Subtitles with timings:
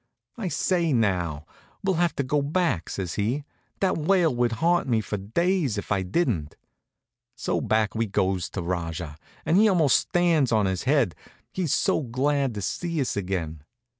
[0.35, 1.45] "I say now,
[1.83, 3.43] we'll have to go back," says he.
[3.81, 6.55] "That wail would haunt me for days if I didn't."
[7.35, 11.13] So back we goes to Rajah, and he almost stands on his head,
[11.53, 13.61] he's so glad to see us again.